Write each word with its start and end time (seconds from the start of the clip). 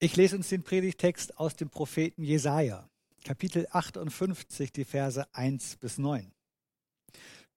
Ich 0.00 0.14
lese 0.14 0.36
uns 0.36 0.48
den 0.48 0.62
Predigtext 0.62 1.38
aus 1.38 1.56
dem 1.56 1.70
Propheten 1.70 2.22
Jesaja, 2.22 2.88
Kapitel 3.24 3.66
58, 3.72 4.72
die 4.72 4.84
Verse 4.84 5.26
1 5.34 5.78
bis 5.78 5.98
9. 5.98 6.30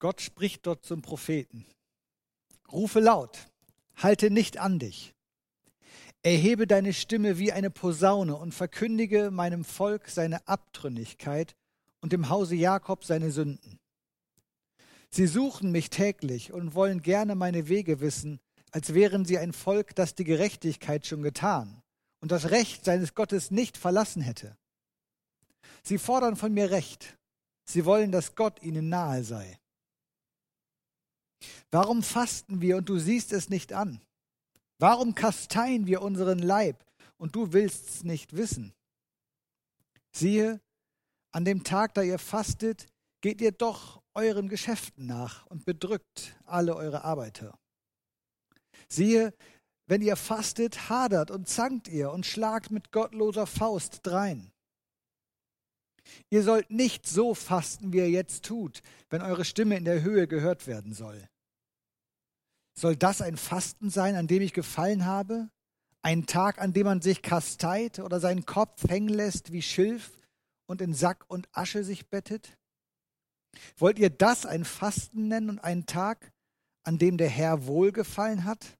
Gott 0.00 0.20
spricht 0.20 0.66
dort 0.66 0.84
zum 0.84 1.02
Propheten. 1.02 1.64
Rufe 2.72 2.98
laut, 2.98 3.48
halte 3.94 4.32
nicht 4.32 4.58
an 4.58 4.80
dich. 4.80 5.14
Erhebe 6.24 6.66
deine 6.66 6.92
Stimme 6.92 7.38
wie 7.38 7.52
eine 7.52 7.70
Posaune 7.70 8.34
und 8.34 8.52
verkündige 8.52 9.30
meinem 9.30 9.64
Volk 9.64 10.08
seine 10.08 10.48
Abtrünnigkeit 10.48 11.54
und 12.00 12.12
dem 12.12 12.28
Hause 12.28 12.56
Jakob 12.56 13.04
seine 13.04 13.30
Sünden. 13.30 13.78
Sie 15.10 15.28
suchen 15.28 15.70
mich 15.70 15.90
täglich 15.90 16.52
und 16.52 16.74
wollen 16.74 17.02
gerne 17.02 17.36
meine 17.36 17.68
Wege 17.68 18.00
wissen, 18.00 18.40
als 18.72 18.94
wären 18.94 19.24
sie 19.24 19.38
ein 19.38 19.52
Volk, 19.52 19.94
das 19.94 20.16
die 20.16 20.24
Gerechtigkeit 20.24 21.06
schon 21.06 21.22
getan 21.22 21.81
und 22.22 22.30
das 22.30 22.50
Recht 22.50 22.84
seines 22.84 23.14
Gottes 23.14 23.50
nicht 23.50 23.76
verlassen 23.76 24.22
hätte. 24.22 24.56
Sie 25.82 25.98
fordern 25.98 26.36
von 26.36 26.54
mir 26.54 26.70
Recht. 26.70 27.18
Sie 27.64 27.84
wollen, 27.84 28.12
dass 28.12 28.36
Gott 28.36 28.62
ihnen 28.62 28.88
nahe 28.88 29.24
sei. 29.24 29.58
Warum 31.72 32.04
fasten 32.04 32.60
wir 32.60 32.76
und 32.76 32.88
du 32.88 32.98
siehst 32.98 33.32
es 33.32 33.50
nicht 33.50 33.72
an? 33.72 34.00
Warum 34.78 35.16
kasteien 35.16 35.86
wir 35.86 36.00
unseren 36.00 36.38
Leib 36.38 36.84
und 37.18 37.34
du 37.34 37.52
willst's 37.52 38.04
nicht 38.04 38.36
wissen? 38.36 38.72
Siehe, 40.12 40.60
an 41.32 41.44
dem 41.44 41.64
Tag, 41.64 41.94
da 41.94 42.02
ihr 42.02 42.20
fastet, 42.20 42.86
geht 43.20 43.40
ihr 43.40 43.52
doch 43.52 44.00
euren 44.14 44.48
Geschäften 44.48 45.06
nach 45.06 45.46
und 45.46 45.64
bedrückt 45.64 46.36
alle 46.44 46.76
eure 46.76 47.02
Arbeiter. 47.02 47.58
Siehe, 48.88 49.34
wenn 49.86 50.02
ihr 50.02 50.16
fastet, 50.16 50.88
hadert 50.88 51.30
und 51.30 51.48
zankt 51.48 51.88
ihr 51.88 52.12
und 52.12 52.26
schlagt 52.26 52.70
mit 52.70 52.92
gottloser 52.92 53.46
Faust 53.46 54.00
drein. 54.02 54.52
Ihr 56.30 56.42
sollt 56.42 56.70
nicht 56.70 57.06
so 57.06 57.34
fasten, 57.34 57.92
wie 57.92 57.98
ihr 57.98 58.10
jetzt 58.10 58.44
tut, 58.44 58.82
wenn 59.10 59.22
eure 59.22 59.44
Stimme 59.44 59.76
in 59.76 59.84
der 59.84 60.02
Höhe 60.02 60.26
gehört 60.26 60.66
werden 60.66 60.94
soll. 60.94 61.28
Soll 62.74 62.96
das 62.96 63.20
ein 63.20 63.36
Fasten 63.36 63.90
sein, 63.90 64.16
an 64.16 64.26
dem 64.26 64.42
ich 64.42 64.52
gefallen 64.52 65.04
habe? 65.04 65.50
Ein 66.00 66.26
Tag, 66.26 66.60
an 66.60 66.72
dem 66.72 66.86
man 66.86 67.00
sich 67.00 67.22
kasteit 67.22 68.00
oder 68.00 68.18
seinen 68.18 68.44
Kopf 68.44 68.88
hängen 68.88 69.08
lässt 69.08 69.52
wie 69.52 69.62
Schilf 69.62 70.10
und 70.66 70.80
in 70.80 70.94
Sack 70.94 71.24
und 71.28 71.48
Asche 71.52 71.84
sich 71.84 72.08
bettet? 72.08 72.58
Wollt 73.76 73.98
ihr 73.98 74.10
das 74.10 74.46
ein 74.46 74.64
Fasten 74.64 75.28
nennen 75.28 75.50
und 75.50 75.58
einen 75.58 75.86
Tag, 75.86 76.32
an 76.82 76.98
dem 76.98 77.18
der 77.18 77.28
Herr 77.28 77.66
wohlgefallen 77.66 78.44
hat? 78.44 78.78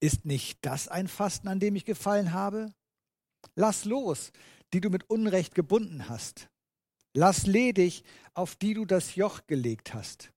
Ist 0.00 0.24
nicht 0.24 0.58
das 0.62 0.88
ein 0.88 1.08
Fasten, 1.08 1.48
an 1.48 1.60
dem 1.60 1.76
ich 1.76 1.84
gefallen 1.84 2.32
habe? 2.32 2.72
Lass 3.54 3.84
los, 3.84 4.32
die 4.72 4.80
du 4.80 4.90
mit 4.90 5.08
Unrecht 5.10 5.54
gebunden 5.54 6.08
hast. 6.08 6.48
Lass 7.14 7.46
ledig, 7.46 8.04
auf 8.34 8.54
die 8.54 8.74
du 8.74 8.84
das 8.84 9.14
Joch 9.16 9.46
gelegt 9.46 9.94
hast. 9.94 10.32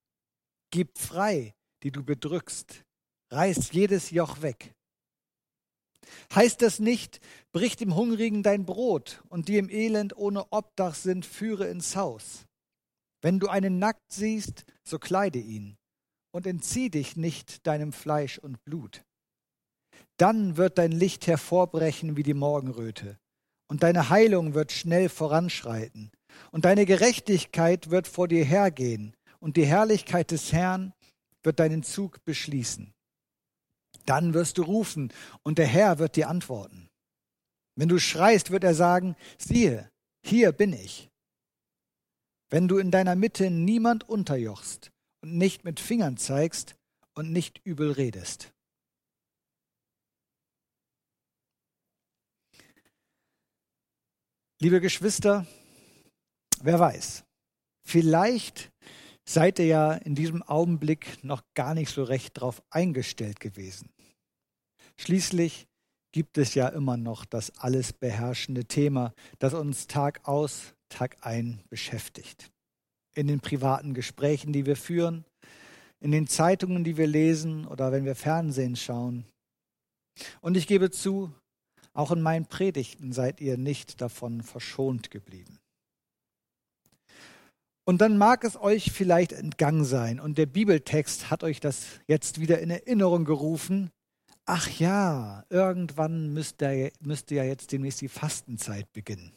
Gib 0.70 0.98
frei, 0.98 1.54
die 1.82 1.92
du 1.92 2.02
bedrückst. 2.02 2.84
Reiß 3.30 3.72
jedes 3.72 4.10
Joch 4.10 4.42
weg. 4.42 4.74
Heißt 6.34 6.62
das 6.62 6.80
nicht, 6.80 7.20
brich 7.52 7.76
dem 7.76 7.94
Hungrigen 7.94 8.42
dein 8.42 8.64
Brot 8.64 9.22
und 9.28 9.48
die 9.48 9.58
im 9.58 9.70
Elend 9.70 10.16
ohne 10.16 10.52
Obdach 10.52 10.94
sind, 10.94 11.24
führe 11.24 11.68
ins 11.68 11.94
Haus. 11.94 12.46
Wenn 13.20 13.38
du 13.38 13.48
einen 13.48 13.78
nackt 13.78 14.12
siehst, 14.12 14.64
so 14.82 14.98
kleide 14.98 15.38
ihn 15.38 15.76
und 16.32 16.46
entzieh 16.46 16.90
dich 16.90 17.16
nicht 17.16 17.66
deinem 17.66 17.92
Fleisch 17.92 18.38
und 18.38 18.62
Blut. 18.64 19.04
Dann 20.22 20.56
wird 20.56 20.78
dein 20.78 20.92
Licht 20.92 21.26
hervorbrechen 21.26 22.16
wie 22.16 22.22
die 22.22 22.32
Morgenröte, 22.32 23.18
und 23.66 23.82
deine 23.82 24.08
Heilung 24.08 24.54
wird 24.54 24.70
schnell 24.70 25.08
voranschreiten, 25.08 26.12
und 26.52 26.64
deine 26.64 26.86
Gerechtigkeit 26.86 27.90
wird 27.90 28.06
vor 28.06 28.28
dir 28.28 28.44
hergehen, 28.44 29.16
und 29.40 29.56
die 29.56 29.66
Herrlichkeit 29.66 30.30
des 30.30 30.52
Herrn 30.52 30.94
wird 31.42 31.58
deinen 31.58 31.82
Zug 31.82 32.24
beschließen. 32.24 32.94
Dann 34.06 34.32
wirst 34.32 34.58
du 34.58 34.62
rufen, 34.62 35.12
und 35.42 35.58
der 35.58 35.66
Herr 35.66 35.98
wird 35.98 36.14
dir 36.14 36.28
antworten. 36.28 36.88
Wenn 37.74 37.88
du 37.88 37.98
schreist, 37.98 38.52
wird 38.52 38.62
er 38.62 38.76
sagen, 38.76 39.16
siehe, 39.38 39.90
hier 40.24 40.52
bin 40.52 40.72
ich. 40.72 41.10
Wenn 42.48 42.68
du 42.68 42.78
in 42.78 42.92
deiner 42.92 43.16
Mitte 43.16 43.50
niemand 43.50 44.08
unterjochst 44.08 44.92
und 45.20 45.36
nicht 45.36 45.64
mit 45.64 45.80
Fingern 45.80 46.16
zeigst 46.16 46.76
und 47.12 47.32
nicht 47.32 47.60
übel 47.64 47.90
redest. 47.90 48.52
Liebe 54.62 54.80
Geschwister, 54.80 55.44
wer 56.62 56.78
weiß, 56.78 57.24
vielleicht 57.84 58.70
seid 59.28 59.58
ihr 59.58 59.66
ja 59.66 59.92
in 59.92 60.14
diesem 60.14 60.44
Augenblick 60.44 61.24
noch 61.24 61.42
gar 61.54 61.74
nicht 61.74 61.90
so 61.90 62.04
recht 62.04 62.36
darauf 62.36 62.62
eingestellt 62.70 63.40
gewesen. 63.40 63.90
Schließlich 64.96 65.66
gibt 66.12 66.38
es 66.38 66.54
ja 66.54 66.68
immer 66.68 66.96
noch 66.96 67.24
das 67.24 67.50
alles 67.58 67.92
beherrschende 67.92 68.64
Thema, 68.64 69.14
das 69.40 69.52
uns 69.52 69.88
Tag 69.88 70.20
aus, 70.28 70.74
Tag 70.88 71.16
ein 71.22 71.64
beschäftigt. 71.68 72.52
In 73.16 73.26
den 73.26 73.40
privaten 73.40 73.94
Gesprächen, 73.94 74.52
die 74.52 74.64
wir 74.64 74.76
führen, 74.76 75.24
in 75.98 76.12
den 76.12 76.28
Zeitungen, 76.28 76.84
die 76.84 76.96
wir 76.96 77.08
lesen 77.08 77.66
oder 77.66 77.90
wenn 77.90 78.04
wir 78.04 78.14
Fernsehen 78.14 78.76
schauen. 78.76 79.24
Und 80.40 80.56
ich 80.56 80.68
gebe 80.68 80.92
zu, 80.92 81.34
auch 81.94 82.10
in 82.10 82.22
meinen 82.22 82.46
Predigten 82.46 83.12
seid 83.12 83.40
ihr 83.40 83.56
nicht 83.56 84.00
davon 84.00 84.42
verschont 84.42 85.10
geblieben. 85.10 85.58
Und 87.84 88.00
dann 88.00 88.16
mag 88.16 88.44
es 88.44 88.56
euch 88.56 88.92
vielleicht 88.92 89.32
entgangen 89.32 89.84
sein 89.84 90.20
und 90.20 90.38
der 90.38 90.46
Bibeltext 90.46 91.30
hat 91.30 91.42
euch 91.42 91.58
das 91.58 91.84
jetzt 92.06 92.40
wieder 92.40 92.60
in 92.60 92.70
Erinnerung 92.70 93.24
gerufen. 93.24 93.90
Ach 94.44 94.68
ja, 94.78 95.44
irgendwann 95.50 96.32
müsste, 96.32 96.92
müsste 97.00 97.34
ja 97.34 97.44
jetzt 97.44 97.72
demnächst 97.72 98.00
die 98.00 98.08
Fastenzeit 98.08 98.92
beginnen. 98.92 99.32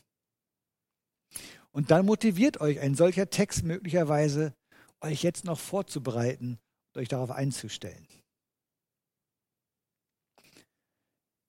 Und 1.71 1.91
dann 1.91 2.05
motiviert 2.05 2.61
euch 2.61 2.79
ein 2.79 2.95
solcher 2.95 3.29
Text 3.29 3.63
möglicherweise, 3.63 4.53
euch 5.01 5.23
jetzt 5.23 5.43
noch 5.43 5.59
vorzubereiten 5.59 6.59
und 6.93 7.01
euch 7.01 7.09
darauf 7.09 7.31
einzustellen. 7.31 8.07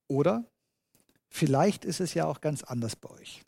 Oder 0.08 0.44
Vielleicht 1.36 1.84
ist 1.84 2.00
es 2.00 2.14
ja 2.14 2.24
auch 2.24 2.40
ganz 2.40 2.64
anders 2.64 2.96
bei 2.96 3.10
euch. 3.10 3.42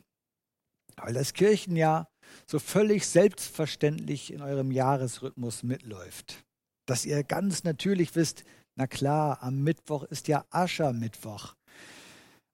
Weil 0.97 1.15
das 1.15 1.33
Kirchenjahr 1.33 2.07
so 2.45 2.59
völlig 2.59 3.07
selbstverständlich 3.07 4.31
in 4.31 4.43
eurem 4.43 4.69
Jahresrhythmus 4.71 5.63
mitläuft. 5.63 6.43
Dass 6.85 7.03
ihr 7.03 7.23
ganz 7.23 7.63
natürlich 7.63 8.15
wisst, 8.15 8.43
na 8.75 8.85
klar, 8.85 9.41
am 9.41 9.63
Mittwoch 9.63 10.03
ist 10.03 10.27
ja 10.27 10.45
Aschermittwoch. 10.51 11.55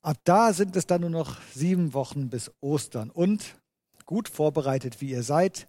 Ab 0.01 0.17
da 0.23 0.53
sind 0.53 0.77
es 0.77 0.87
dann 0.87 1.01
nur 1.01 1.09
noch 1.09 1.41
sieben 1.53 1.93
Wochen 1.93 2.29
bis 2.29 2.49
Ostern. 2.61 3.09
Und 3.09 3.57
gut 4.05 4.29
vorbereitet 4.29 5.01
wie 5.01 5.09
ihr 5.09 5.23
seid, 5.23 5.67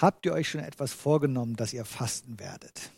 habt 0.00 0.24
ihr 0.24 0.32
euch 0.32 0.48
schon 0.48 0.62
etwas 0.62 0.94
vorgenommen, 0.94 1.56
dass 1.56 1.74
ihr 1.74 1.84
fasten 1.84 2.40
werdet. 2.40 2.90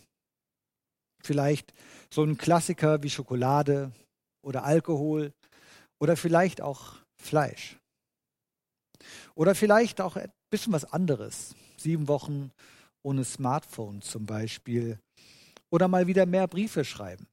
Vielleicht 1.25 1.75
so 2.09 2.23
ein 2.23 2.39
Klassiker 2.39 3.03
wie 3.03 3.11
Schokolade 3.11 3.91
oder 4.43 4.63
Alkohol 4.63 5.33
oder 6.01 6.17
vielleicht 6.17 6.61
auch 6.61 6.97
Fleisch. 7.23 7.79
Oder 9.35 9.55
vielleicht 9.55 10.01
auch 10.01 10.17
ein 10.17 10.31
bisschen 10.51 10.73
was 10.73 10.85
anderes. 10.85 11.55
Sieben 11.77 12.09
Wochen 12.09 12.51
ohne 13.03 13.25
Smartphone 13.25 14.03
zum 14.03 14.27
Beispiel. 14.27 14.99
Oder 15.71 15.89
mal 15.89 16.07
wieder 16.07 16.27
mehr 16.27 16.47
Briefe 16.47 16.85
schreiben. 16.85 17.27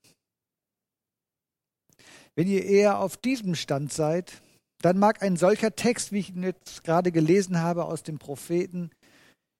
Wenn 2.35 2.47
ihr 2.47 2.65
eher 2.65 2.99
auf 2.99 3.17
diesem 3.17 3.55
Stand 3.55 3.91
seid, 3.91 4.41
dann 4.81 4.97
mag 4.97 5.21
ein 5.21 5.37
solcher 5.37 5.75
Text, 5.75 6.11
wie 6.11 6.19
ich 6.19 6.29
ihn 6.29 6.43
jetzt 6.43 6.83
gerade 6.83 7.11
gelesen 7.11 7.59
habe 7.59 7.85
aus 7.85 8.03
dem 8.03 8.17
Propheten, 8.17 8.89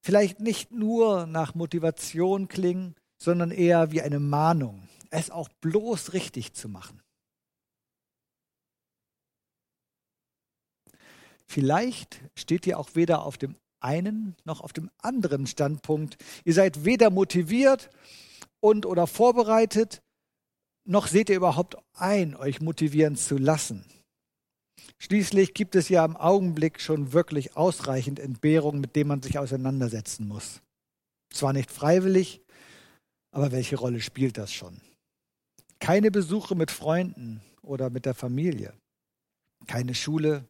vielleicht 0.04 0.40
nicht 0.40 0.72
nur 0.72 1.28
nach 1.28 1.54
Motivation 1.54 2.48
klingen, 2.48 2.96
sondern 3.22 3.52
eher 3.52 3.92
wie 3.92 4.02
eine 4.02 4.20
Mahnung, 4.20 4.88
es 5.12 5.30
auch 5.30 5.50
bloß 5.62 6.14
richtig 6.14 6.54
zu 6.54 6.70
machen. 6.70 7.00
Vielleicht 11.51 12.21
steht 12.36 12.65
ihr 12.65 12.80
auch 12.80 12.95
weder 12.95 13.24
auf 13.24 13.38
dem 13.38 13.56
einen 13.80 14.36
noch 14.45 14.62
auf 14.62 14.74
dem 14.74 14.89
anderen 15.00 15.48
Standpunkt. 15.48 16.18
Ihr 16.45 16.53
seid 16.53 16.86
weder 16.86 17.09
motiviert 17.09 17.89
und 18.59 18.86
oder 18.86 19.07
vorbereitet, 19.07 20.01
noch 20.88 21.07
seht 21.07 21.30
ihr 21.30 21.36
überhaupt 21.36 21.77
ein, 21.94 22.36
euch 22.36 22.62
motivieren 22.62 23.15
zu 23.15 23.38
lassen. 23.38 23.86
Schließlich 25.00 25.53
gibt 25.53 25.75
es 25.75 25.89
ja 25.89 26.06
im 26.06 26.15
Augenblick 26.15 26.80
schon 26.80 27.12
wirklich 27.13 27.57
ausreichend 27.57 28.19
Entbehrungen, 28.19 28.81
mit 28.81 28.95
denen 28.95 29.09
man 29.09 29.21
sich 29.21 29.38
auseinandersetzen 29.38 30.27
muss. 30.27 30.62
Zwar 31.33 31.53
nicht 31.53 31.71
freiwillig, 31.71 32.42
aber 33.31 33.51
welche 33.51 33.77
Rolle 33.77 34.01
spielt 34.01 34.38
das 34.38 34.53
schon? 34.53 34.80
Keine 35.80 36.12
Besuche 36.12 36.56
mit 36.56 36.71
Freunden, 36.71 37.42
oder 37.62 37.89
mit 37.89 38.06
der 38.06 38.13
Familie. 38.13 38.74
Keine 39.68 39.94
Schule, 39.95 40.48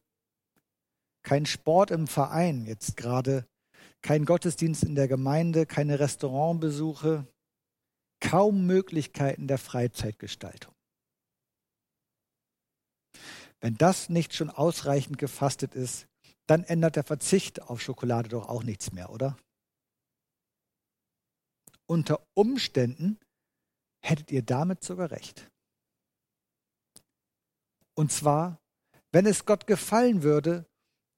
kein 1.32 1.46
Sport 1.46 1.90
im 1.90 2.08
Verein 2.08 2.66
jetzt 2.66 2.94
gerade, 2.94 3.48
kein 4.02 4.26
Gottesdienst 4.26 4.82
in 4.82 4.94
der 4.94 5.08
Gemeinde, 5.08 5.64
keine 5.64 5.98
Restaurantbesuche, 5.98 7.26
kaum 8.20 8.66
Möglichkeiten 8.66 9.48
der 9.48 9.56
Freizeitgestaltung. 9.56 10.74
Wenn 13.62 13.78
das 13.78 14.10
nicht 14.10 14.34
schon 14.34 14.50
ausreichend 14.50 15.16
gefastet 15.16 15.74
ist, 15.74 16.06
dann 16.46 16.64
ändert 16.64 16.96
der 16.96 17.04
Verzicht 17.04 17.62
auf 17.62 17.80
Schokolade 17.80 18.28
doch 18.28 18.50
auch 18.50 18.62
nichts 18.62 18.92
mehr, 18.92 19.08
oder? 19.08 19.38
Unter 21.86 22.22
Umständen 22.34 23.18
hättet 24.04 24.30
ihr 24.30 24.42
damit 24.42 24.84
sogar 24.84 25.10
recht. 25.10 25.50
Und 27.94 28.12
zwar, 28.12 28.60
wenn 29.12 29.24
es 29.24 29.46
Gott 29.46 29.66
gefallen 29.66 30.22
würde, 30.22 30.66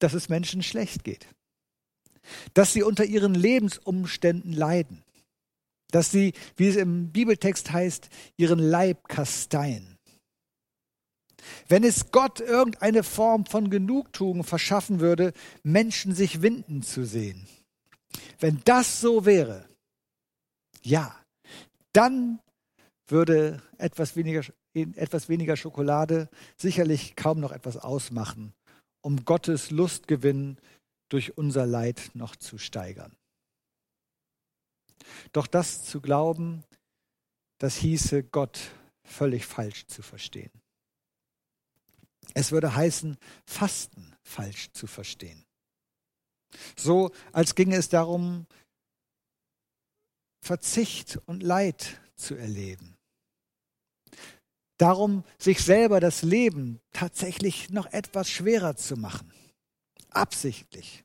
dass 0.05 0.13
es 0.13 0.29
Menschen 0.29 0.63
schlecht 0.63 1.03
geht, 1.03 1.27
dass 2.53 2.75
sie 2.75 2.83
unter 2.83 3.07
ihren 3.07 3.35
Lebensumständen 3.35 4.53
leiden, 4.53 5.03
dass 5.93 6.11
sie, 6.11 6.35
wie 6.57 6.69
es 6.69 6.77
im 6.77 7.11
Bibeltext 7.11 7.73
heißt, 7.73 8.11
ihren 8.37 8.59
Leib 8.59 9.09
kasteien. 9.09 9.97
Wenn 11.69 11.85
es 11.85 12.11
Gott 12.11 12.41
irgendeine 12.41 13.03
Form 13.03 13.47
von 13.47 13.71
Genugtuung 13.71 14.45
verschaffen 14.45 15.01
würde, 15.01 15.33
Menschen 15.63 16.15
sich 16.15 16.43
winden 16.43 16.83
zu 16.83 17.07
sehen. 17.07 17.47
Wenn 18.41 18.61
das 18.67 19.01
so 19.01 19.25
wäre, 19.25 19.67
ja, 20.83 21.19
dann 21.95 22.41
würde 23.07 23.63
etwas 23.79 24.17
weniger, 24.17 24.43
etwas 24.75 25.31
weniger 25.31 25.57
Schokolade 25.57 26.29
sicherlich 26.59 27.17
kaum 27.17 27.41
noch 27.41 27.53
etwas 27.53 27.79
ausmachen, 27.79 28.53
um 29.05 29.25
Gottes 29.27 29.71
Lustgewinn 29.71 30.59
durch 31.11 31.37
unser 31.37 31.67
Leid 31.67 32.11
noch 32.15 32.37
zu 32.37 32.57
steigern. 32.57 33.15
Doch 35.33 35.47
das 35.47 35.85
zu 35.85 36.01
glauben, 36.01 36.65
das 37.59 37.77
hieße 37.77 38.25
Gott 38.25 38.59
völlig 39.03 39.45
falsch 39.45 39.87
zu 39.87 40.03
verstehen. 40.03 40.51
Es 42.33 42.51
würde 42.51 42.75
heißen, 42.75 43.19
Fasten 43.45 44.17
falsch 44.23 44.73
zu 44.73 44.87
verstehen. 44.87 45.45
So 46.75 47.13
als 47.33 47.55
ginge 47.55 47.77
es 47.77 47.91
darum, 47.91 48.47
Verzicht 50.41 51.19
und 51.27 51.43
Leid 51.43 52.01
zu 52.17 52.37
erleben. 52.37 52.94
Darum, 54.77 55.25
sich 55.39 55.61
selber 55.61 56.01
das 56.01 56.23
Leben 56.23 56.81
tatsächlich 56.93 57.71
noch 57.71 57.87
etwas 57.93 58.29
schwerer 58.29 58.77
zu 58.77 58.97
machen. 58.97 59.33
Absichtlich. 60.11 61.05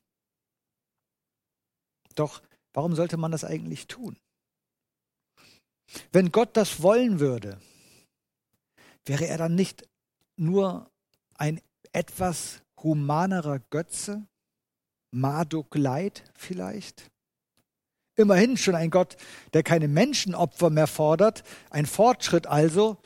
Doch 2.14 2.42
warum 2.72 2.94
sollte 2.94 3.16
man 3.16 3.32
das 3.32 3.44
eigentlich 3.44 3.86
tun? 3.86 4.16
Wenn 6.12 6.32
Gott 6.32 6.56
das 6.56 6.82
wollen 6.82 7.20
würde, 7.20 7.60
wäre 9.04 9.26
er 9.26 9.38
dann 9.38 9.54
nicht 9.54 9.88
nur 10.36 10.90
ein 11.34 11.60
etwas 11.92 12.62
humanerer 12.82 13.58
Götze? 13.70 14.26
Marduk 15.12 15.74
Leid 15.74 16.24
vielleicht? 16.36 17.10
Immerhin 18.16 18.56
schon 18.56 18.74
ein 18.74 18.90
Gott, 18.90 19.16
der 19.54 19.62
keine 19.62 19.88
Menschenopfer 19.88 20.70
mehr 20.70 20.86
fordert, 20.86 21.42
ein 21.70 21.86
Fortschritt 21.86 22.46
also, 22.46 22.98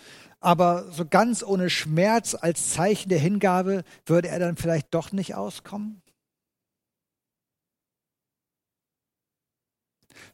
aber 0.45 0.91
so 0.93 1.07
ganz 1.07 1.43
ohne 1.43 1.71
Schmerz 1.71 2.35
als 2.35 2.71
Zeichen 2.71 3.09
der 3.09 3.19
Hingabe 3.19 3.83
würde 4.05 4.29
er 4.29 4.39
dann 4.39 4.57
vielleicht 4.57 4.93
doch 4.93 5.11
nicht 5.13 5.35
auskommen? 5.35 6.03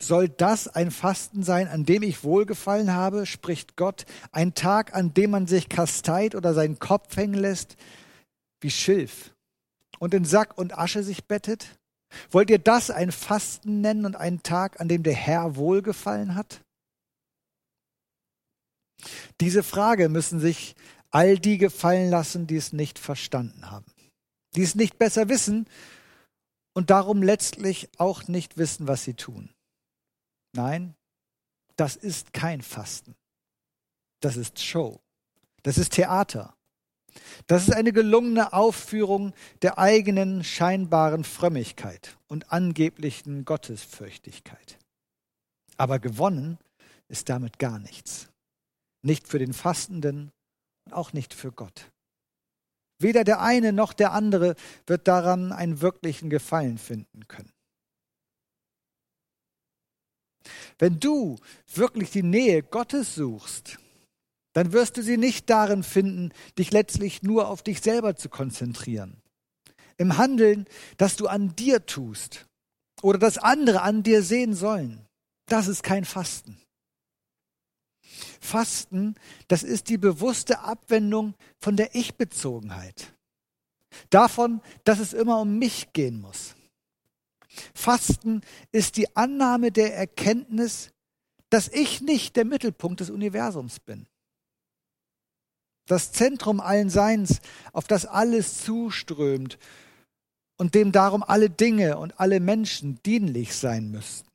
Soll 0.03 0.29
das 0.29 0.67
ein 0.67 0.91
Fasten 0.91 1.43
sein, 1.43 1.69
an 1.69 1.85
dem 1.85 2.03
ich 2.03 2.25
wohlgefallen 2.25 2.93
habe, 2.93 3.27
spricht 3.27 3.77
Gott, 3.77 4.07
ein 4.33 4.55
Tag, 4.55 4.95
an 4.95 5.15
dem 5.15 5.31
man 5.31 5.47
sich 5.47 5.69
kasteit 5.69 6.35
oder 6.35 6.55
seinen 6.55 6.79
Kopf 6.79 7.17
hängen 7.17 7.35
lässt, 7.35 7.77
wie 8.61 8.71
Schilf, 8.71 9.35
und 9.99 10.15
in 10.15 10.25
Sack 10.25 10.57
und 10.59 10.77
Asche 10.77 11.03
sich 11.03 11.27
bettet? 11.27 11.79
Wollt 12.31 12.51
ihr 12.51 12.59
das 12.59 12.91
ein 12.91 13.12
Fasten 13.12 13.81
nennen 13.81 14.07
und 14.07 14.17
einen 14.17 14.43
Tag, 14.43 14.81
an 14.81 14.89
dem 14.89 15.03
der 15.03 15.15
Herr 15.15 15.55
wohlgefallen 15.57 16.35
hat? 16.35 16.62
Diese 19.41 19.62
Frage 19.62 20.08
müssen 20.08 20.41
sich 20.41 20.75
all 21.11 21.38
die 21.38 21.58
gefallen 21.58 22.11
lassen, 22.11 22.47
die 22.47 22.56
es 22.56 22.73
nicht 22.73 22.99
verstanden 22.99 23.70
haben, 23.70 23.93
die 24.55 24.62
es 24.62 24.75
nicht 24.75 24.99
besser 24.99 25.29
wissen 25.29 25.67
und 26.73 26.91
darum 26.91 27.23
letztlich 27.23 27.88
auch 27.99 28.29
nicht 28.29 28.56
wissen, 28.56 28.87
was 28.87 29.05
sie 29.05 29.14
tun. 29.14 29.50
Nein, 30.52 30.94
das 31.76 31.97
ist 31.97 32.32
kein 32.32 32.62
Fasten. 32.62 33.14
Das 34.20 34.37
ist 34.37 34.61
Show. 34.61 35.00
Das 35.62 35.79
ist 35.79 35.93
Theater. 35.93 36.55
Das 37.47 37.67
ist 37.67 37.75
eine 37.75 37.93
gelungene 37.93 38.52
Aufführung 38.52 39.32
der 39.62 39.79
eigenen 39.79 40.44
scheinbaren 40.44 41.25
Frömmigkeit 41.25 42.17
und 42.29 42.52
angeblichen 42.52 43.44
Gottesfürchtigkeit. 43.44 44.79
Aber 45.76 45.99
gewonnen 45.99 46.58
ist 47.08 47.29
damit 47.29 47.58
gar 47.58 47.79
nichts. 47.79 48.30
Nicht 49.02 49.29
für 49.29 49.38
den 49.38 49.52
Fastenden 49.52 50.31
und 50.87 50.93
auch 50.93 51.12
nicht 51.12 51.35
für 51.35 51.52
Gott. 51.52 51.91
Weder 52.99 53.25
der 53.25 53.41
eine 53.41 53.73
noch 53.73 53.93
der 53.93 54.12
andere 54.12 54.56
wird 54.87 55.08
daran 55.08 55.52
einen 55.52 55.81
wirklichen 55.81 56.29
Gefallen 56.29 56.76
finden 56.76 57.26
können. 57.29 57.52
Wenn 60.79 61.00
du 61.00 61.38
wirklich 61.75 62.11
die 62.11 62.23
Nähe 62.23 62.62
Gottes 62.62 63.14
suchst, 63.14 63.79
dann 64.52 64.73
wirst 64.73 64.97
du 64.97 65.02
sie 65.02 65.17
nicht 65.17 65.49
darin 65.49 65.82
finden, 65.82 66.32
dich 66.58 66.73
letztlich 66.73 67.23
nur 67.23 67.49
auf 67.49 67.62
dich 67.62 67.81
selber 67.81 68.17
zu 68.17 68.29
konzentrieren. 68.29 69.23
Im 69.97 70.17
Handeln, 70.17 70.67
das 70.97 71.17
du 71.17 71.26
an 71.26 71.55
dir 71.56 71.87
tust 71.87 72.47
oder 73.02 73.19
das 73.19 73.38
andere 73.38 73.82
an 73.82 74.02
dir 74.02 74.23
sehen 74.23 74.55
sollen. 74.55 75.06
Das 75.47 75.69
ist 75.69 75.82
kein 75.82 76.05
Fasten. 76.05 76.61
Fasten, 78.41 79.15
das 79.49 79.62
ist 79.62 79.89
die 79.89 79.99
bewusste 79.99 80.61
Abwendung 80.61 81.35
von 81.59 81.77
der 81.77 81.95
Ich-Bezogenheit. 81.95 83.14
Davon, 84.11 84.61
dass 84.85 84.99
es 84.99 85.12
immer 85.12 85.40
um 85.40 85.59
mich 85.59 85.93
gehen 85.93 86.21
muss. 86.21 86.55
Fasten 87.75 88.43
ist 88.73 88.97
die 88.97 89.17
Annahme 89.17 89.73
der 89.73 89.97
Erkenntnis, 89.97 90.90
dass 91.50 91.69
ich 91.69 92.00
nicht 92.00 92.37
der 92.37 92.45
Mittelpunkt 92.45 93.00
des 93.00 93.11
Universums 93.11 93.81
bin. 93.81 94.07
Das 95.87 96.12
Zentrum 96.12 96.61
allen 96.61 96.90
Seins, 96.90 97.40
auf 97.73 97.88
das 97.88 98.07
alles 98.07 98.59
zuströmt 98.62 99.59
und 100.57 100.76
dem 100.76 100.93
darum 100.93 101.25
alle 101.25 101.50
Dinge 101.50 101.99
und 101.99 102.21
alle 102.21 102.38
Menschen 102.38 103.02
dienlich 103.02 103.57
sein 103.57 103.90
müssten. 103.90 104.31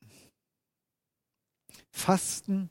Fasten 1.92 2.70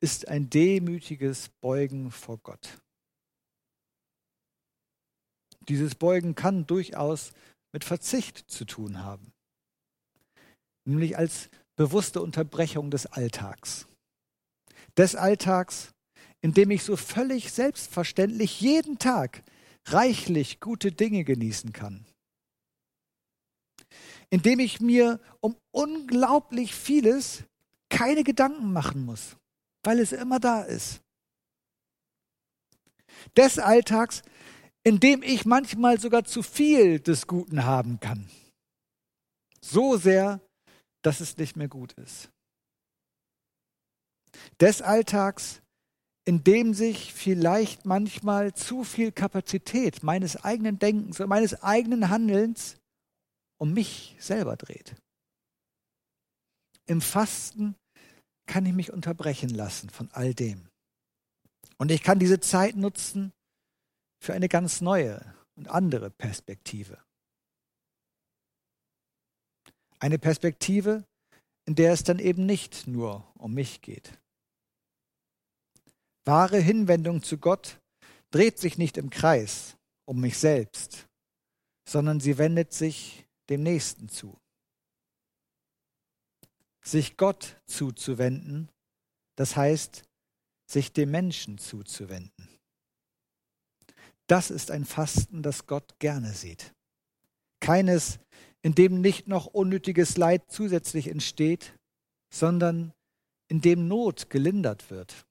ist 0.00 0.28
ein 0.28 0.48
demütiges 0.48 1.48
Beugen 1.60 2.10
vor 2.10 2.38
Gott. 2.38 2.80
Dieses 5.68 5.94
Beugen 5.94 6.34
kann 6.34 6.66
durchaus 6.66 7.32
mit 7.72 7.84
Verzicht 7.84 8.38
zu 8.48 8.64
tun 8.64 9.02
haben 9.04 9.32
nämlich 10.88 11.16
als 11.16 11.50
bewusste 11.76 12.20
Unterbrechung 12.20 12.90
des 12.90 13.06
Alltags. 13.06 13.86
Des 14.96 15.14
Alltags, 15.14 15.94
in 16.40 16.52
dem 16.52 16.70
ich 16.70 16.82
so 16.82 16.96
völlig 16.96 17.52
selbstverständlich 17.52 18.60
jeden 18.60 18.98
Tag 18.98 19.44
reichlich 19.86 20.60
gute 20.60 20.90
Dinge 20.90 21.24
genießen 21.24 21.72
kann. 21.72 22.04
In 24.30 24.42
dem 24.42 24.58
ich 24.58 24.80
mir 24.80 25.20
um 25.40 25.56
unglaublich 25.70 26.74
vieles 26.74 27.44
keine 27.88 28.24
Gedanken 28.24 28.72
machen 28.72 29.04
muss, 29.04 29.36
weil 29.82 30.00
es 30.00 30.12
immer 30.12 30.40
da 30.40 30.62
ist. 30.62 31.00
Des 33.36 33.58
Alltags, 33.58 34.22
in 34.84 35.00
dem 35.00 35.22
ich 35.22 35.44
manchmal 35.44 36.00
sogar 36.00 36.24
zu 36.24 36.42
viel 36.42 37.00
des 37.00 37.26
Guten 37.26 37.64
haben 37.64 38.00
kann. 38.00 38.28
So 39.60 39.96
sehr, 39.96 40.40
dass 41.02 41.20
es 41.20 41.36
nicht 41.36 41.56
mehr 41.56 41.68
gut 41.68 41.92
ist. 41.94 42.30
Des 44.60 44.82
Alltags, 44.82 45.60
in 46.24 46.44
dem 46.44 46.74
sich 46.74 47.12
vielleicht 47.14 47.86
manchmal 47.86 48.54
zu 48.54 48.84
viel 48.84 49.12
Kapazität 49.12 50.02
meines 50.02 50.36
eigenen 50.44 50.78
Denkens 50.78 51.20
und 51.20 51.28
meines 51.28 51.62
eigenen 51.62 52.08
Handelns 52.08 52.76
um 53.58 53.72
mich 53.72 54.16
selber 54.18 54.56
dreht. 54.56 54.94
Im 56.86 57.00
Fasten 57.00 57.74
kann 58.48 58.66
ich 58.66 58.72
mich 58.72 58.92
unterbrechen 58.92 59.50
lassen 59.50 59.90
von 59.90 60.10
all 60.10 60.34
dem. 60.34 60.68
Und 61.76 61.92
ich 61.92 62.02
kann 62.02 62.18
diese 62.18 62.40
Zeit 62.40 62.74
nutzen, 62.74 63.32
für 64.20 64.34
eine 64.34 64.48
ganz 64.48 64.80
neue 64.80 65.24
und 65.54 65.68
andere 65.68 66.10
Perspektive. 66.10 66.98
Eine 70.00 70.18
Perspektive, 70.18 71.04
in 71.66 71.74
der 71.74 71.92
es 71.92 72.04
dann 72.04 72.18
eben 72.18 72.46
nicht 72.46 72.86
nur 72.86 73.26
um 73.36 73.54
mich 73.54 73.80
geht. 73.80 74.18
Wahre 76.24 76.58
Hinwendung 76.58 77.22
zu 77.22 77.38
Gott 77.38 77.80
dreht 78.30 78.58
sich 78.58 78.78
nicht 78.78 78.96
im 78.96 79.10
Kreis 79.10 79.76
um 80.04 80.20
mich 80.20 80.38
selbst, 80.38 81.06
sondern 81.88 82.20
sie 82.20 82.38
wendet 82.38 82.72
sich 82.72 83.26
dem 83.48 83.62
Nächsten 83.62 84.08
zu. 84.08 84.38
Sich 86.88 87.18
Gott 87.18 87.60
zuzuwenden, 87.66 88.70
das 89.36 89.56
heißt, 89.56 90.04
sich 90.66 90.90
dem 90.90 91.10
Menschen 91.10 91.58
zuzuwenden. 91.58 92.48
Das 94.26 94.50
ist 94.50 94.70
ein 94.70 94.86
Fasten, 94.86 95.42
das 95.42 95.66
Gott 95.66 95.98
gerne 95.98 96.32
sieht. 96.32 96.72
Keines, 97.60 98.20
in 98.62 98.74
dem 98.74 99.02
nicht 99.02 99.28
noch 99.28 99.44
unnötiges 99.44 100.16
Leid 100.16 100.50
zusätzlich 100.50 101.08
entsteht, 101.08 101.74
sondern 102.32 102.94
in 103.48 103.60
dem 103.60 103.86
Not 103.86 104.30
gelindert 104.30 104.90
wird. 104.90 105.26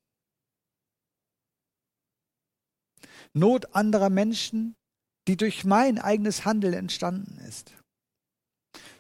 Not 3.34 3.74
anderer 3.74 4.12
Menschen, 4.12 4.76
die 5.28 5.38
durch 5.38 5.66
mein 5.66 5.98
eigenes 5.98 6.46
Handeln 6.46 6.76
entstanden 6.76 7.40
ist. 7.40 7.74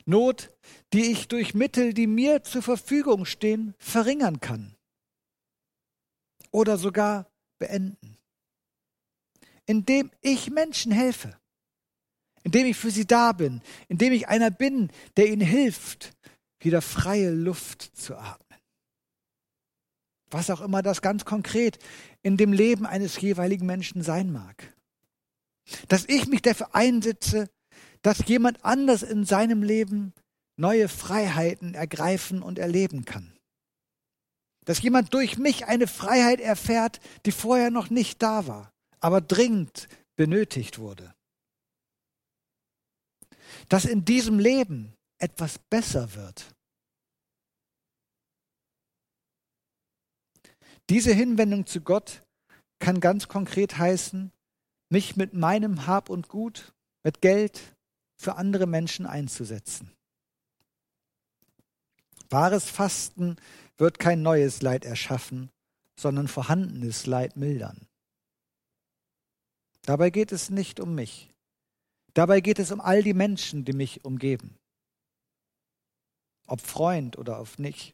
Not, 0.07 0.51
die 0.93 1.11
ich 1.11 1.27
durch 1.27 1.53
Mittel, 1.53 1.93
die 1.93 2.07
mir 2.07 2.41
zur 2.41 2.61
Verfügung 2.61 3.25
stehen, 3.25 3.75
verringern 3.77 4.39
kann 4.39 4.73
oder 6.51 6.77
sogar 6.77 7.29
beenden. 7.59 8.17
Indem 9.65 10.09
ich 10.21 10.49
Menschen 10.49 10.93
helfe, 10.93 11.37
indem 12.43 12.67
ich 12.67 12.77
für 12.77 12.89
sie 12.89 13.05
da 13.05 13.33
bin, 13.33 13.61
indem 13.89 14.13
ich 14.13 14.29
einer 14.29 14.49
bin, 14.49 14.89
der 15.17 15.27
ihnen 15.27 15.45
hilft, 15.45 16.15
wieder 16.59 16.81
freie 16.81 17.31
Luft 17.31 17.81
zu 17.81 18.15
atmen. 18.15 18.59
Was 20.29 20.49
auch 20.49 20.61
immer 20.61 20.81
das 20.81 21.01
ganz 21.01 21.25
konkret 21.25 21.79
in 22.21 22.37
dem 22.37 22.53
Leben 22.53 22.85
eines 22.85 23.19
jeweiligen 23.19 23.65
Menschen 23.65 24.03
sein 24.03 24.31
mag. 24.31 24.73
Dass 25.89 26.05
ich 26.05 26.27
mich 26.27 26.41
dafür 26.41 26.73
einsetze, 26.73 27.49
dass 28.07 28.25
jemand 28.25 28.63
anders 28.63 29.03
in 29.03 29.25
seinem 29.25 29.63
Leben 29.63 30.13
neue 30.55 30.87
Freiheiten 30.87 31.73
ergreifen 31.73 32.41
und 32.41 32.57
erleben 32.57 33.03
kann. 33.03 33.37
Dass 34.63 34.81
jemand 34.81 35.13
durch 35.13 35.37
mich 35.37 35.65
eine 35.65 35.87
Freiheit 35.87 36.39
erfährt, 36.39 37.01
die 37.25 37.33
vorher 37.33 37.69
noch 37.69 37.89
nicht 37.89 38.23
da 38.23 38.47
war, 38.47 38.71
aber 39.01 39.19
dringend 39.19 39.89
benötigt 40.15 40.79
wurde. 40.79 41.13
Dass 43.67 43.83
in 43.83 44.05
diesem 44.05 44.39
Leben 44.39 44.93
etwas 45.17 45.59
besser 45.69 46.15
wird. 46.15 46.55
Diese 50.89 51.11
Hinwendung 51.11 51.65
zu 51.65 51.81
Gott 51.81 52.23
kann 52.79 53.01
ganz 53.01 53.27
konkret 53.27 53.77
heißen, 53.77 54.31
mich 54.93 55.17
mit 55.17 55.33
meinem 55.33 55.87
Hab 55.87 56.09
und 56.09 56.29
Gut, 56.29 56.73
mit 57.03 57.19
Geld 57.19 57.76
für 58.17 58.35
andere 58.35 58.65
Menschen 58.65 59.05
einzusetzen. 59.05 59.91
Wahres 62.29 62.69
Fasten 62.69 63.37
wird 63.77 63.99
kein 63.99 64.21
neues 64.21 64.61
Leid 64.61 64.83
erschaffen, 64.83 65.49
sondern 65.95 66.27
vorhandenes 66.27 67.05
Leid 67.05 67.37
mildern. 67.37 67.87
Dabei 69.83 70.09
geht 70.09 70.31
es 70.31 70.49
nicht 70.49 70.79
um 70.79 70.95
mich. 70.95 71.33
Dabei 72.13 72.41
geht 72.41 72.59
es 72.59 72.71
um 72.71 72.81
all 72.81 73.03
die 73.03 73.13
Menschen, 73.13 73.63
die 73.63 73.73
mich 73.73 74.03
umgeben. 74.03 74.57
Ob 76.47 76.61
Freund 76.61 77.17
oder 77.17 77.39
auf 77.39 77.59
nicht. 77.59 77.93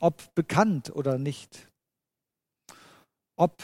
Ob 0.00 0.34
bekannt 0.34 0.94
oder 0.94 1.18
nicht. 1.18 1.68
Ob 3.36 3.62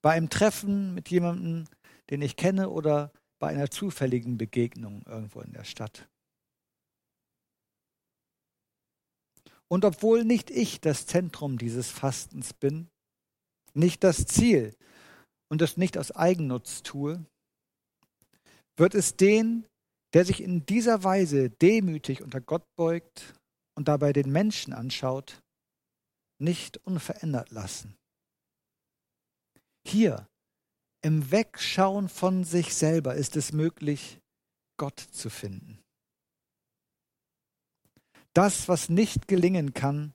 bei 0.00 0.12
einem 0.12 0.30
Treffen 0.30 0.94
mit 0.94 1.10
jemandem, 1.10 1.66
den 2.10 2.22
ich 2.22 2.36
kenne, 2.36 2.70
oder 2.70 3.12
bei 3.42 3.48
einer 3.48 3.72
zufälligen 3.72 4.38
Begegnung 4.38 5.02
irgendwo 5.04 5.40
in 5.40 5.52
der 5.52 5.64
Stadt. 5.64 6.08
Und 9.66 9.84
obwohl 9.84 10.24
nicht 10.24 10.48
ich 10.48 10.80
das 10.80 11.06
Zentrum 11.06 11.58
dieses 11.58 11.90
Fastens 11.90 12.54
bin, 12.54 12.88
nicht 13.74 14.04
das 14.04 14.26
Ziel 14.26 14.76
und 15.50 15.60
es 15.60 15.76
nicht 15.76 15.98
aus 15.98 16.12
Eigennutz 16.12 16.84
tue, 16.84 17.26
wird 18.76 18.94
es 18.94 19.16
den, 19.16 19.66
der 20.14 20.24
sich 20.24 20.40
in 20.40 20.64
dieser 20.64 21.02
Weise 21.02 21.50
demütig 21.50 22.22
unter 22.22 22.40
Gott 22.40 22.64
beugt 22.76 23.34
und 23.74 23.88
dabei 23.88 24.12
den 24.12 24.30
Menschen 24.30 24.72
anschaut, 24.72 25.42
nicht 26.38 26.76
unverändert 26.86 27.50
lassen. 27.50 27.96
Hier, 29.84 30.28
im 31.02 31.30
Wegschauen 31.30 32.08
von 32.08 32.44
sich 32.44 32.74
selber, 32.74 33.14
ist 33.14 33.36
es 33.36 33.52
möglich, 33.52 34.20
Gott 34.76 35.00
zu 35.00 35.30
finden. 35.30 35.78
Das, 38.32 38.68
was 38.68 38.88
nicht 38.88 39.28
gelingen 39.28 39.74
kann, 39.74 40.14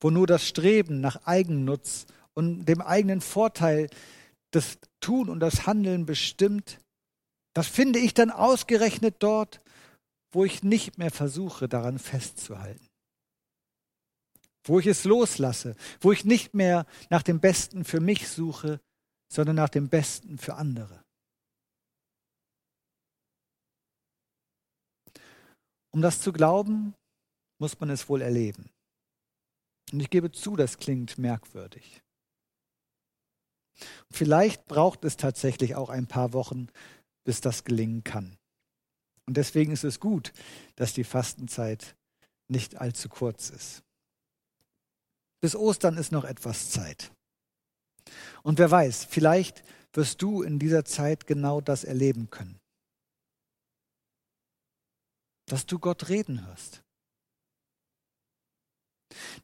wo 0.00 0.10
nur 0.10 0.26
das 0.26 0.46
Streben 0.46 1.00
nach 1.00 1.26
Eigennutz 1.26 2.06
und 2.34 2.64
dem 2.64 2.80
eigenen 2.80 3.20
Vorteil 3.20 3.90
das 4.52 4.78
Tun 5.00 5.28
und 5.28 5.40
das 5.40 5.66
Handeln 5.66 6.06
bestimmt, 6.06 6.78
das 7.52 7.66
finde 7.66 7.98
ich 7.98 8.14
dann 8.14 8.30
ausgerechnet 8.30 9.16
dort, 9.18 9.60
wo 10.32 10.44
ich 10.44 10.62
nicht 10.62 10.98
mehr 10.98 11.10
versuche, 11.10 11.68
daran 11.68 11.98
festzuhalten 11.98 12.88
wo 14.68 14.78
ich 14.78 14.86
es 14.86 15.04
loslasse, 15.04 15.74
wo 16.00 16.12
ich 16.12 16.24
nicht 16.24 16.54
mehr 16.54 16.86
nach 17.10 17.22
dem 17.22 17.40
Besten 17.40 17.84
für 17.84 18.00
mich 18.00 18.28
suche, 18.28 18.80
sondern 19.28 19.56
nach 19.56 19.68
dem 19.68 19.88
Besten 19.88 20.38
für 20.38 20.54
andere. 20.54 21.04
Um 25.90 26.02
das 26.02 26.20
zu 26.20 26.32
glauben, 26.32 26.94
muss 27.58 27.78
man 27.80 27.90
es 27.90 28.08
wohl 28.08 28.22
erleben. 28.22 28.70
Und 29.92 30.00
ich 30.00 30.10
gebe 30.10 30.30
zu, 30.30 30.56
das 30.56 30.78
klingt 30.78 31.18
merkwürdig. 31.18 32.02
Vielleicht 34.10 34.66
braucht 34.66 35.04
es 35.04 35.16
tatsächlich 35.16 35.76
auch 35.76 35.88
ein 35.88 36.06
paar 36.06 36.32
Wochen, 36.32 36.68
bis 37.24 37.40
das 37.40 37.64
gelingen 37.64 38.04
kann. 38.04 38.36
Und 39.26 39.36
deswegen 39.36 39.72
ist 39.72 39.84
es 39.84 40.00
gut, 40.00 40.32
dass 40.76 40.94
die 40.94 41.04
Fastenzeit 41.04 41.96
nicht 42.48 42.76
allzu 42.76 43.08
kurz 43.08 43.50
ist. 43.50 43.82
Bis 45.40 45.54
Ostern 45.54 45.96
ist 45.96 46.12
noch 46.12 46.24
etwas 46.24 46.70
Zeit. 46.70 47.12
Und 48.42 48.58
wer 48.58 48.70
weiß, 48.70 49.04
vielleicht 49.04 49.62
wirst 49.92 50.22
du 50.22 50.42
in 50.42 50.58
dieser 50.58 50.84
Zeit 50.84 51.26
genau 51.26 51.60
das 51.60 51.84
erleben 51.84 52.30
können. 52.30 52.58
Dass 55.46 55.66
du 55.66 55.78
Gott 55.78 56.08
reden 56.08 56.46
hörst. 56.46 56.82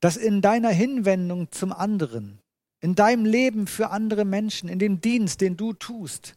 Dass 0.01 0.17
in 0.17 0.43
deiner 0.43 0.71
Hinwendung 0.71 1.51
zum 1.51 1.73
anderen, 1.73 2.39
in 2.81 2.95
deinem 2.95 3.25
Leben 3.25 3.67
für 3.67 3.91
andere 3.91 4.25
Menschen, 4.25 4.69
in 4.69 4.79
dem 4.79 5.01
Dienst, 5.01 5.41
den 5.41 5.57
du 5.57 5.73
tust, 5.73 6.35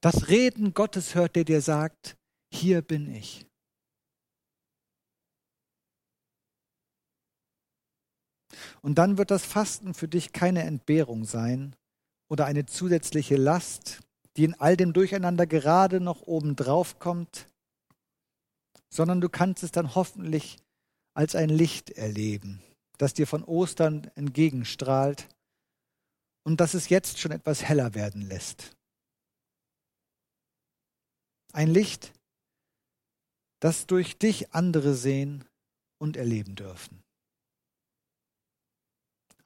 das 0.00 0.28
Reden 0.28 0.74
Gottes 0.74 1.14
hört, 1.14 1.36
der 1.36 1.44
dir 1.44 1.60
sagt, 1.60 2.16
hier 2.52 2.82
bin 2.82 3.14
ich. 3.14 3.46
Und 8.82 8.96
dann 8.96 9.18
wird 9.18 9.30
das 9.30 9.44
Fasten 9.44 9.94
für 9.94 10.08
dich 10.08 10.32
keine 10.32 10.62
Entbehrung 10.62 11.24
sein 11.24 11.74
oder 12.28 12.46
eine 12.46 12.66
zusätzliche 12.66 13.36
Last, 13.36 14.00
die 14.36 14.44
in 14.44 14.54
all 14.54 14.76
dem 14.76 14.92
Durcheinander 14.92 15.46
gerade 15.46 16.00
noch 16.00 16.22
oben 16.22 16.56
drauf 16.56 16.98
kommt, 16.98 17.46
sondern 18.88 19.20
du 19.20 19.28
kannst 19.28 19.62
es 19.62 19.72
dann 19.72 19.94
hoffentlich 19.94 20.58
als 21.14 21.34
ein 21.34 21.48
Licht 21.48 21.90
erleben, 21.90 22.62
das 22.98 23.14
dir 23.14 23.26
von 23.26 23.42
Ostern 23.44 24.10
entgegenstrahlt 24.14 25.28
und 26.44 26.60
das 26.60 26.74
es 26.74 26.88
jetzt 26.88 27.18
schon 27.18 27.32
etwas 27.32 27.62
heller 27.62 27.94
werden 27.94 28.22
lässt. 28.22 28.76
Ein 31.52 31.68
Licht, 31.68 32.12
das 33.60 33.86
durch 33.86 34.18
dich 34.18 34.54
andere 34.54 34.94
sehen 34.94 35.44
und 35.98 36.16
erleben 36.16 36.54
dürfen. 36.54 37.02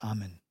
Amen. 0.03 0.42